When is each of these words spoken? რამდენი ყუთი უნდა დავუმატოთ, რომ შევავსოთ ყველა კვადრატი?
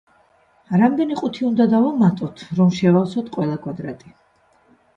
რამდენი 0.83 1.17
ყუთი 1.19 1.45
უნდა 1.49 1.67
დავუმატოთ, 1.75 2.43
რომ 2.61 2.73
შევავსოთ 2.81 3.31
ყველა 3.39 3.61
კვადრატი? 3.67 4.17